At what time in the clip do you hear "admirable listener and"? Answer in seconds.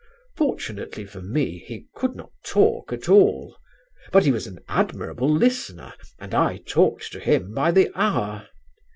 4.67-6.33